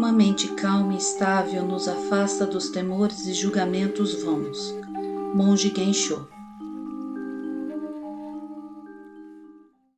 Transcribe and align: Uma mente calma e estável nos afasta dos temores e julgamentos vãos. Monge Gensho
Uma 0.00 0.12
mente 0.12 0.48
calma 0.54 0.94
e 0.94 0.96
estável 0.96 1.62
nos 1.62 1.86
afasta 1.86 2.46
dos 2.46 2.70
temores 2.70 3.26
e 3.26 3.34
julgamentos 3.34 4.22
vãos. 4.22 4.74
Monge 5.34 5.70
Gensho 5.76 6.26